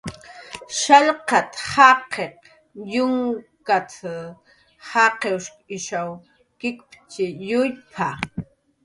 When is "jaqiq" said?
1.71-2.37